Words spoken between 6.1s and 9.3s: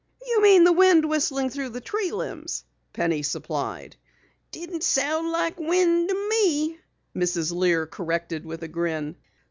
me," Mrs. Lear corrected with a grin.